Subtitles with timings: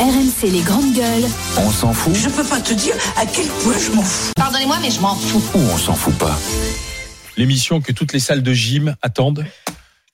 [0.00, 1.24] RMC les grandes gueules.
[1.56, 4.32] On s'en fout Je peux pas te dire à quel point je m'en fous.
[4.36, 5.40] Pardonnez-moi, mais je m'en fous.
[5.54, 6.36] ou on s'en fout pas
[7.36, 9.44] L'émission que toutes les salles de gym attendent.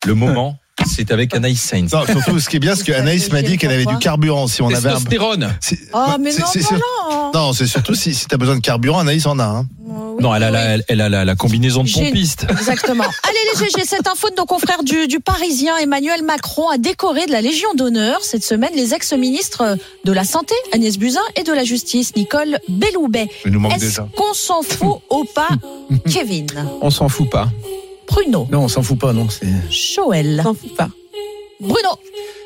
[0.07, 1.93] Le moment, c'est avec Anaïs Sainz.
[1.93, 4.47] Non, surtout, ce qui est bien, c'est que Anaïs m'a dit qu'elle avait du carburant.
[4.47, 4.93] Si on avait un.
[4.95, 5.55] Testostérone.
[5.61, 7.31] c'est- Oh, mais c'est- non, c'est- non, c'est- non.
[7.35, 9.45] Non, c'est surtout si, si t'as besoin de carburant, Anaïs en a.
[9.45, 9.69] Hein.
[10.21, 10.67] Oui, Non, elle a, la, oui.
[10.75, 12.47] elle, elle a la, la combinaison de pompiste.
[12.51, 13.05] Exactement.
[13.05, 17.27] Allez les GG, cette info de nos confrères du, du Parisien, Emmanuel Macron a décoré
[17.27, 21.53] de la Légion d'honneur cette semaine les ex-ministres de la Santé, Agnès Buzyn, et de
[21.53, 23.29] la Justice, Nicole Belloubet.
[23.45, 25.49] Il nous manque Est-ce qu'on s'en fout ou pas,
[26.13, 26.47] Kevin
[26.83, 27.49] On s'en fout pas.
[28.07, 29.29] Bruno Non, on s'en fout pas, non.
[29.29, 29.47] C'est.
[29.71, 30.89] Joël S'en fout pas.
[31.61, 31.91] Bruno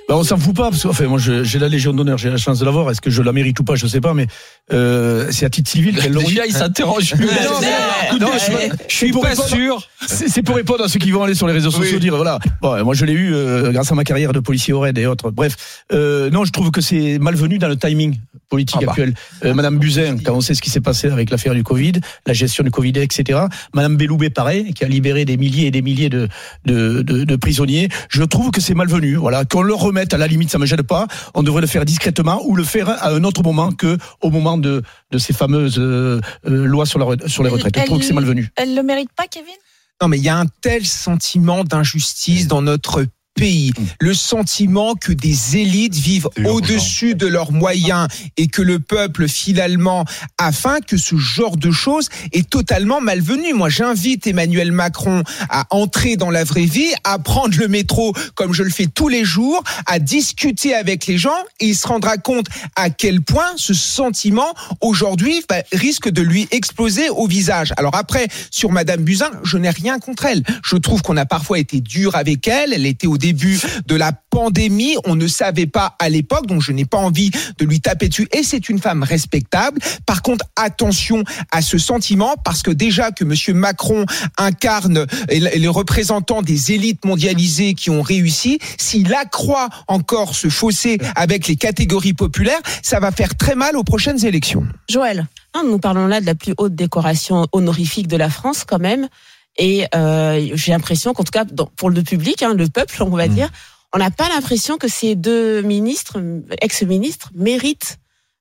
[0.09, 2.37] Bah, on s'en fout pas parce que enfin, moi j'ai la Légion d'honneur, j'ai la
[2.37, 2.91] chance de l'avoir.
[2.91, 4.27] Est-ce que je la mérite ou pas, je sais pas, mais
[4.73, 6.25] euh, c'est à titre civil qu'elle l'a eu.
[6.27, 7.27] Déjà, il s'interroge non,
[7.63, 8.53] mais- non, je,
[8.89, 9.89] je- suis pas répondre- sûr.
[10.07, 12.01] C'est pour répondre à ceux qui vont aller sur les réseaux sociaux Oui.
[12.01, 12.39] dire voilà.
[12.61, 15.07] Bon, moi je l'ai eu euh, grâce à ma carrière de policier au RAID et
[15.07, 15.31] autres.
[15.31, 18.19] Bref, euh, non, je trouve que c'est malvenu dans le timing
[18.51, 18.93] politique Ah bah.
[18.93, 19.15] actuel.
[19.47, 21.93] Euh, Madame Buzyn, quand on sait ce qui s'est passé avec l'affaire du Covid,
[22.27, 23.41] la gestion du Covid, etc.
[23.73, 26.29] Madame Belloubet, pareil, qui a libéré des milliers et des milliers de,
[26.67, 27.89] de, de, de prisonniers.
[28.11, 29.15] Je trouve que c'est malvenu.
[29.17, 31.07] Voilà, qu'on le à la limite, ça me gêne pas.
[31.35, 34.59] On devrait le faire discrètement ou le faire à un autre moment que au moment
[34.59, 37.79] de, de ces fameuses euh, euh, lois sur, la, sur les retraites.
[37.79, 38.51] Je trouve que c'est malvenu.
[38.57, 39.55] Elle le mérite pas, Kevin?
[40.03, 43.73] Non, mais il y a un tel sentiment d'injustice dans notre pays.
[44.01, 50.05] Le sentiment que des élites vivent au-dessus de leurs moyens et que le peuple, finalement,
[50.39, 53.53] afin que ce genre de choses est totalement malvenu.
[53.55, 58.53] Moi, j'invite Emmanuel Macron à entrer dans la vraie vie, à prendre le métro comme
[58.53, 62.17] je le fais tous les jours, à discuter avec les gens et il se rendra
[62.17, 62.47] compte
[62.77, 67.73] à quel point ce sentiment, aujourd'hui, bah, risque de lui exploser au visage.
[67.77, 70.43] Alors après, sur Madame Buzyn, je n'ai rien contre elle.
[70.65, 72.73] Je trouve qu'on a parfois été dur avec elle.
[72.73, 74.97] Elle était au début de la pandémie.
[75.07, 78.29] On ne savait pas à l'époque, donc je n'ai pas envie de lui taper dessus.
[78.33, 79.81] Et c'est une femme respectable.
[80.05, 84.05] Par contre, attention à ce sentiment, parce que déjà que Monsieur Macron
[84.37, 91.49] incarne les représentants des élites mondialisées qui ont réussi, s'il accroît encore ce fossé avec
[91.49, 94.67] les catégories populaires, ça va faire très mal aux prochaines élections.
[94.91, 95.27] Joël
[95.57, 99.09] Non, nous parlons là de la plus haute décoration honorifique de la France, quand même.
[99.57, 103.11] Et euh, j'ai l'impression qu'en tout cas, dans- pour le public, hein, le peuple, on
[103.11, 103.49] va dire,
[103.93, 106.19] on n'a pas l'impression que ces deux ministres,
[106.61, 107.99] ex-ministres, méritent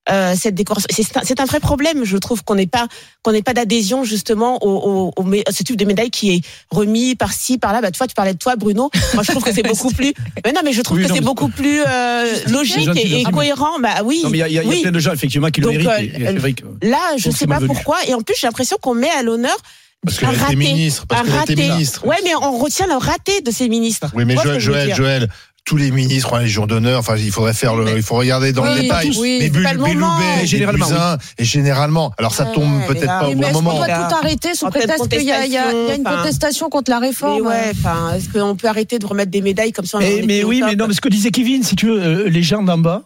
[0.10, 0.88] euh, cette décoration.
[0.92, 2.88] C'est un, vrai problème, je trouve, qu'on n'ait pas
[3.22, 6.42] qu'on n'ait pas d'adhésion justement au, au, au à ce type de médaille qui est
[6.72, 7.80] remis par-ci, par-là.
[7.80, 8.90] Bah, toi, tu parlais de toi, Bruno.
[9.14, 10.14] Moi, je trouve que c'est beaucoup plus.
[10.44, 13.80] Mais non, mais je trouve Oui, que c'est beaucoup plus euh, logique et, cohérent.
[13.80, 14.20] Bah oui.
[14.26, 14.82] Non, mais il y y il y a oui.
[14.82, 16.16] plein de gens effectivement qui le Donc, méritent.
[16.16, 17.98] euh, et- que- Là, je Donc, sais pas pourquoi.
[18.06, 19.56] Et en plus, j'ai l'impression qu'on met à l'honneur
[20.06, 21.06] Parce qu'elle était ministre.
[21.08, 22.06] Parce qu'elle était ministre.
[22.06, 24.08] Ouais, mais on retient le raté de ces ministres.
[24.16, 25.30] Oui, mais Joël, Joël, Joël,
[25.66, 27.00] tous les ministres ont la Légion d'honneur.
[27.00, 29.08] Enfin, il faudrait faire le, il faut regarder dans le Oui, détail.
[29.12, 29.90] tous, oui, mais Bul- pas le moment.
[29.94, 32.12] Belloubet, Mais et généralement, Buzyn, et généralement.
[32.18, 33.78] Alors ça Ouais, tombe mais peut-être pas au Oui, bon mais est-ce qu'on moment.
[33.78, 34.08] doit Là.
[34.10, 37.72] tout arrêter sous prétexte qu'il y, y a une contestation, contre la Mais réforme ouais,
[37.72, 40.44] enfin, est-ce qu'on peut arrêter de remettre des médailles comme ça on en Mais, mais
[40.44, 42.78] oui, mais non, mais ce que disait Kevin, si tu veux, euh, les gens d'en
[42.78, 43.04] bas,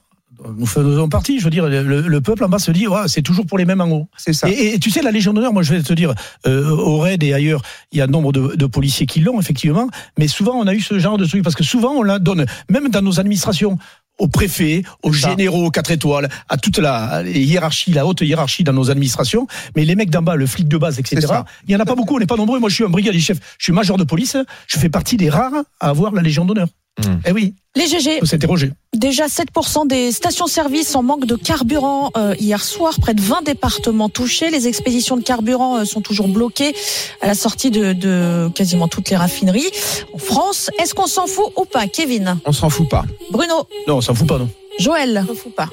[0.58, 3.22] nous faisons partie, je veux dire, le, le peuple en bas se dit, ouais, c'est
[3.22, 4.08] toujours pour les mêmes en haut.
[4.18, 4.50] C'est ça.
[4.50, 6.14] Et, et tu sais, la Légion d'honneur, moi je vais te dire,
[6.46, 9.88] euh, au RAID et ailleurs, il y a nombre de, de policiers qui l'ont, effectivement,
[10.18, 12.46] mais souvent on a eu ce genre de truc, parce que souvent on la donne,
[12.70, 13.78] même dans nos administrations,
[14.18, 18.74] aux préfets, aux généraux, aux quatre étoiles, à toute la hiérarchie, la haute hiérarchie dans
[18.74, 21.28] nos administrations, mais les mecs d'en bas, le flic de base, etc.,
[21.68, 23.22] il y en a pas beaucoup, on n'est pas nombreux, moi je suis un brigadier
[23.22, 24.38] chef, je suis major de police,
[24.68, 26.68] je fais partie des rares à avoir la Légion d'honneur.
[27.00, 27.20] Hmm.
[27.28, 28.72] Eh oui, Les GG, s'interroger.
[28.96, 34.10] déjà 7% des stations-service en manque de carburant euh, hier soir, près de 20 départements
[34.10, 34.50] touchés.
[34.50, 36.74] Les expéditions de carburant euh, sont toujours bloquées
[37.22, 39.70] à la sortie de, de quasiment toutes les raffineries
[40.14, 40.72] en France.
[40.80, 42.40] Est-ce qu'on s'en fout ou pas, Kevin?
[42.46, 43.06] On s'en fout pas.
[43.32, 43.68] Bruno?
[43.88, 44.50] Non, on s'en fout pas, non.
[44.80, 45.24] Joël?
[45.30, 45.70] On fout pas.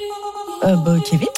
[0.64, 1.28] euh, bah, Kevin?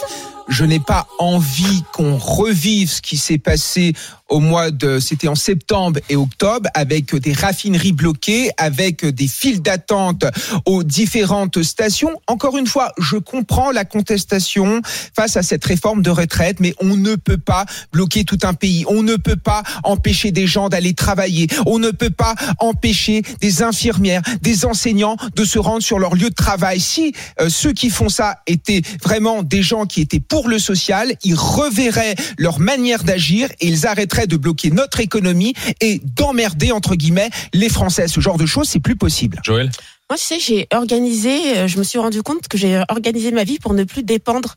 [0.49, 3.95] Je n'ai pas envie qu'on revive ce qui s'est passé
[4.29, 9.63] au mois de, c'était en septembre et octobre, avec des raffineries bloquées, avec des files
[9.63, 10.25] d'attente
[10.65, 12.21] aux différentes stations.
[12.27, 14.81] Encore une fois, je comprends la contestation
[15.15, 18.85] face à cette réforme de retraite, mais on ne peut pas bloquer tout un pays.
[18.89, 21.47] On ne peut pas empêcher des gens d'aller travailler.
[21.67, 26.31] On ne peut pas empêcher des infirmières, des enseignants de se rendre sur leur lieu
[26.31, 26.81] de travail.
[26.81, 31.15] Si euh, ceux qui font ça étaient vraiment des gens qui étaient pour le social,
[31.23, 35.53] ils reverraient leur manière d'agir et ils arrêteraient de bloquer notre économie
[35.83, 38.09] et d'emmerder entre guillemets les Français.
[38.09, 39.39] Ce genre de choses, c'est plus possible.
[39.45, 39.71] Joël
[40.09, 43.45] Moi, tu sais, j'ai organisé, euh, je me suis rendu compte que j'ai organisé ma
[43.45, 44.57] vie pour ne plus dépendre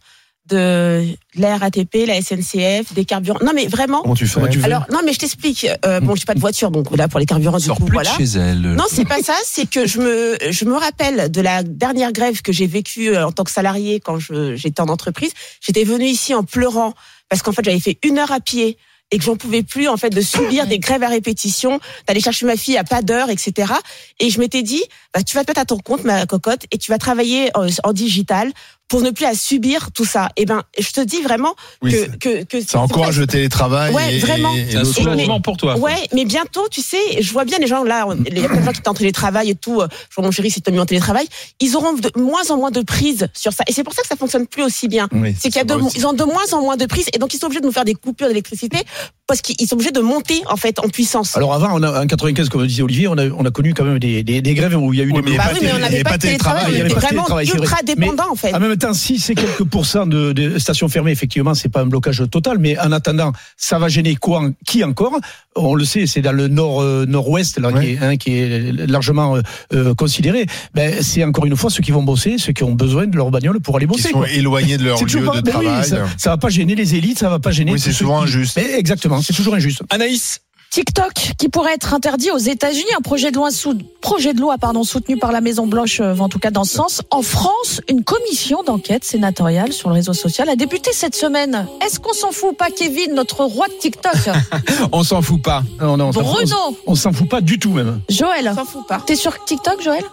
[0.50, 3.40] de la RATP, la SNCF, des carburants.
[3.44, 4.02] Non mais vraiment.
[4.02, 5.68] Comment tu fais Comment tu fais Alors non mais je t'explique.
[5.86, 8.12] Euh, bon, j'ai pas de voiture donc là pour les carburants du coup plus voilà.
[8.12, 8.62] de chez elle.
[8.62, 9.36] Non, c'est pas ça.
[9.46, 13.28] C'est que je me, je me rappelle de la dernière grève que j'ai vécue euh,
[13.28, 15.32] en tant que salarié quand j'étais en entreprise.
[15.62, 16.94] J'étais venue ici en pleurant
[17.30, 18.78] parce qu'en fait j'avais fait une heure à pied
[19.12, 22.46] et que j'en pouvais plus en fait de subir des grèves à répétition, d'aller chercher
[22.46, 23.74] ma fille à pas d'heure, etc.
[24.20, 24.84] Et je m'étais dit,
[25.14, 27.68] bah, tu vas te mettre à ton compte, ma cocotte, et tu vas travailler en,
[27.84, 28.52] en digital
[28.90, 30.30] pour ne plus à subir tout ça.
[30.36, 33.94] Et ben, je te dis vraiment Oui, que, c'est- que, que Ça encourage le télétravail.
[33.94, 34.54] Ouais, et- vraiment.
[34.56, 35.78] et- et C'est un soulagement pour toi.
[35.78, 38.60] Ouais, mais bientôt, tu sais, je vois bien les gens là, il y a plein
[38.60, 39.80] de gens qui sont en télétravail et tout.
[39.82, 41.28] euh, Je vois mon chéri s'est mis en télétravail.
[41.62, 43.64] Ils auront de moins en moins de prise sur ça.
[43.68, 45.08] Et c'est pour ça que ça fonctionne plus aussi bien.
[45.12, 45.98] Oui, C'est qu'il y a ça de, va aussi.
[46.00, 47.72] ils ont de moins en moins de prise et donc ils sont obligés de nous
[47.72, 48.80] faire des coupures d'électricité
[49.28, 51.38] parce qu'ils sont obligés de monter en fait en puissance.
[51.38, 53.84] Alors avant, on a, en 95, comme disait Olivier, on a, on a connu quand
[53.86, 55.50] même des, des, des grèves où il y a eu Oui, des mais bah pas
[55.54, 58.36] oui, de mais on n'avait pas de télétravail, télétravail, on était vraiment ultra dépendants en
[58.36, 58.52] fait.
[58.58, 62.24] Même temps, si c'est quelques pourcents de, de stations fermées, effectivement, c'est pas un blocage
[62.32, 65.18] total, mais en attendant, ça va gêner quoi, qui encore?
[65.56, 67.82] On le sait, c'est dans le nord euh, nord-ouest là, Ouais.
[67.86, 69.42] qui, est, hein, qui est largement euh,
[69.74, 70.46] euh, considéré.
[70.74, 73.30] Ben, c'est encore une fois ceux qui vont bosser, ceux qui ont besoin de leur
[73.30, 74.10] bagnole pour aller Qui bosser.
[74.10, 74.30] sont quoi.
[74.30, 75.86] éloignés de leur C'est lieu de ben oui, travail.
[75.86, 77.74] ça, ça va pas gêner les élites, ça va pas gêner.
[77.74, 78.58] Oui, c'est souvent qui- injuste.
[78.58, 79.82] Mais exactement, c'est toujours injuste.
[79.90, 84.40] Anaïs, TikTok qui pourrait être interdit aux États-Unis, un projet de loi sous, projet de
[84.40, 87.02] loi pardon soutenu par la Maison Blanche euh, va en tout cas dans ce sens.
[87.10, 91.66] En France, une commission d'enquête sénatoriale sur le réseau social a débuté cette semaine.
[91.84, 94.14] Est-ce qu'on s'en fout pas Kevin, notre roi de TikTok
[94.92, 95.64] On s'en fout pas.
[95.82, 98.02] Non, non, on s'en fout- Bruno, on s'en fout pas du tout même.
[98.10, 99.02] Joël, On s'en fout pas.
[99.06, 100.04] t'es sur TikTok Joël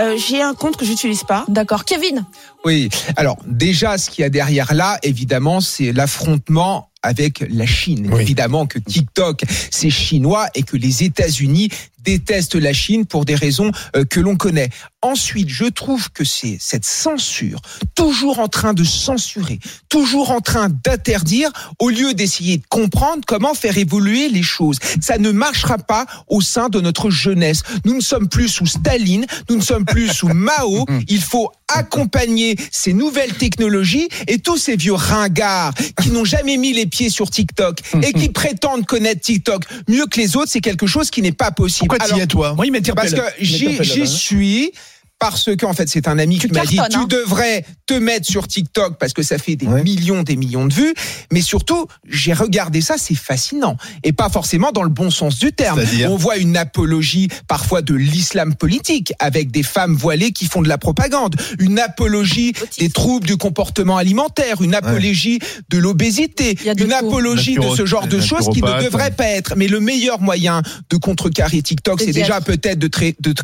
[0.00, 1.44] Euh, J'ai un compte que j'utilise pas.
[1.48, 1.84] D'accord.
[1.84, 2.24] Kevin,
[2.64, 2.88] Oui.
[3.16, 8.08] Alors déjà, ce qu'il y a derrière là, évidemment, c'est l'affrontement avec la Chine.
[8.10, 8.22] Oui.
[8.22, 11.68] Évidemment que TikTok, c'est chinois et que les États-Unis
[12.04, 14.70] détestent la Chine pour des raisons euh, que l'on connaît.
[15.02, 17.60] Ensuite, je trouve que c'est cette censure,
[17.94, 19.58] toujours en train de censurer,
[19.88, 24.78] toujours en train d'interdire, au lieu d'essayer de comprendre comment faire évoluer les choses.
[25.00, 27.62] Ça ne marchera pas au sein de notre jeunesse.
[27.84, 30.86] Nous ne sommes plus sous Staline, nous ne sommes plus sous Mao.
[31.08, 36.72] Il faut accompagner ces nouvelles technologies et tous ces vieux ringards qui n'ont jamais mis
[36.72, 40.86] les pieds sur TikTok et qui prétendent connaître TikTok mieux que les autres, c'est quelque
[40.86, 41.88] chose qui n'est pas possible.
[41.88, 42.54] Pourquoi t'y es, toi?
[42.54, 44.06] Moi, il parce que j'y là-bas.
[44.06, 44.72] suis
[45.18, 47.06] parce qu'en fait c'est un ami Tu qui m'a dit tu hein.
[47.08, 49.82] devrais te mettre sur TikTok parce que ça fait des Ouais.
[49.82, 50.94] millions des millions de vues.
[51.32, 53.76] Mais surtout j'ai regardé ça c'est fascinant.
[54.02, 55.80] Et pas forcément dans le bon sens du terme.
[56.08, 60.68] On voit une apologie parfois de l'islam politique avec des femmes voilées qui font de
[60.68, 61.36] la propagande.
[61.58, 64.60] Une apologie des troubles du comportement alimentaire.
[64.62, 65.38] Une apologie
[65.70, 66.58] de l'obésité.
[66.66, 66.92] Une tout.
[66.94, 69.54] apologie de ce genre de choses qui ne devraient pas être.
[69.56, 72.44] Mais le meilleur moyen de contrecarrer TikTok C'est déjà être.
[72.44, 72.88] peut-être de,
[73.20, 73.34] de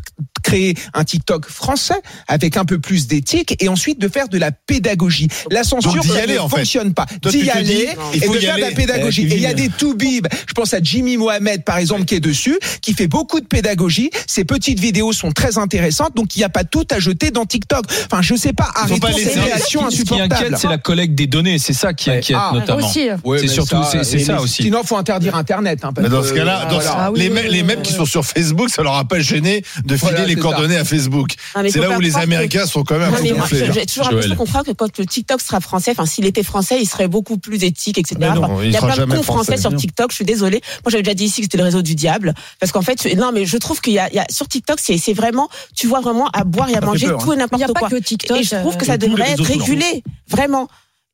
[0.50, 1.94] créer un TikTok français
[2.28, 5.28] avec un peu plus d'éthique et ensuite de faire de la pédagogie.
[5.50, 6.56] La censure ça aller, ne en fait.
[6.58, 7.06] fonctionne pas.
[7.22, 7.64] D'y aller
[8.12, 9.26] dis, et de faire de la pédagogie.
[9.28, 10.26] Eh, Et il y a des toubibs.
[10.48, 14.10] Je pense à Jimmy Mohamed par exemple qui est dessus, qui fait beaucoup de pédagogie.
[14.26, 17.46] Ses petites vidéos sont très intéressantes, donc il n'y a pas tout à jeter dans
[17.46, 17.84] TikTok.
[18.10, 18.70] Enfin, je sais pas.
[18.74, 20.34] Arrêtons pas ces laisser- réactions ce qui insupportables.
[20.34, 21.58] inquiète, c'est la collecte des données.
[21.58, 22.16] C'est ça qui Ouais.
[22.18, 22.86] inquiète Ah, notamment.
[22.86, 23.08] aussi.
[23.24, 24.62] Ouais, C'est surtout- c'est- c'est ça aussi.
[24.64, 25.80] Sinon, faut interdire Internet.
[25.84, 26.90] hein, parce Mais dans ce cas-là, dans voilà.
[26.90, 27.82] ce- Ah oui, les, oui, mêmes- oui, les oui, mêmes oui.
[27.86, 30.84] qui sont sur Facebook, ça leur a pas gêné de filer Voilà, les coordonnées à
[30.84, 31.34] Facebook.
[31.62, 33.40] Mais C'est là où les que- Américains sont quand même un Non, peu mais moi,
[33.40, 33.70] gonflés.
[33.72, 36.78] j'ai toujours l'impression qu'on croit que quand le TikTok sera français, enfin s'il était français,
[36.80, 38.16] il serait beaucoup plus éthique, etc.
[38.20, 40.10] Mais non, Enfin, il y a plein de cons français sur TikTok.
[40.10, 40.60] Je suis désolée.
[40.84, 43.30] Moi, j'avais déjà dit ici que c'était le réseau du diable, parce qu'en fait, non,
[43.32, 46.00] mais je trouve qu'il y a, il y a sur TikTok, c'est vraiment, tu vois
[46.00, 47.88] vraiment à boire et à manger tout et Il n'y a n'importe quoi.
[47.88, 48.38] que TikTok.
[48.38, 50.68] Et je trouve que euh, ça devrait être régulé, vraiment.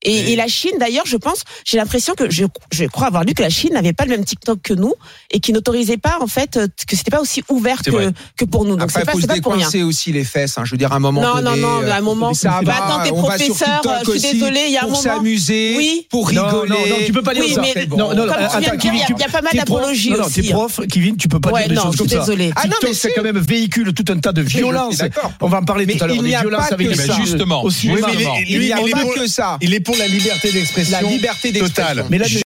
[0.07, 3.35] Et, et la Chine, d'ailleurs, je pense, j'ai l'impression que je, je crois avoir lu
[3.35, 4.95] que la Chine n'avait pas le même TikTok que nous
[5.31, 8.45] et qui n'autorisait pas, en fait, euh, que c'était pas aussi ouvert C'est que, que
[8.45, 8.77] pour nous.
[8.77, 9.59] Donc Après, c'est pas, c'est pas pour rien.
[9.67, 10.57] décoincer aussi les fesses.
[10.59, 10.63] Hein.
[10.65, 11.61] Je veux dire, à un moment Non, donné.
[11.61, 13.99] non, non, à un euh, moment, ça bah, attends, t'es on va sur professeur, TikTok
[13.99, 16.07] je suis aussi désolée, il y a un pour moment- s'amuser, Oui.
[16.11, 16.71] pour Non, rigoler.
[16.71, 17.61] non, non, tu peux pas dire Oui, ça.
[17.63, 20.19] mais- non, non, il y a- tu- il y a pas mal prof- d'apologies non,
[20.19, 20.55] non, aussi, T'es hein.
[20.55, 22.53] prof, Kevin, tu peux pas Ouais, dire des non, choses je comme suis ça.
[22.57, 23.15] Ah non, mais c'est si.
[23.17, 25.03] quand même véhicule tout un tas de violences.
[25.41, 26.17] On va en parler Mais tout à l'heure.
[26.17, 27.65] il des n'y a violences pas avec que les Justement.
[27.83, 29.59] il n'y a pas pour- que ça.
[29.61, 31.83] Il est pour la liberté d'expression La liberté d'expression.
[31.95, 32.07] totale.
[32.11, 32.27] Mais là,